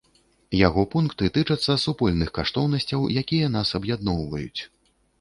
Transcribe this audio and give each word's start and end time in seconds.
Яго 0.67 0.85
пункты 0.95 1.29
тычацца 1.35 1.77
супольных 1.85 2.33
каштоўнасцяў, 2.41 3.07
якія 3.25 3.55
нас 3.61 3.67
аб'ядноўваюць. 3.83 4.61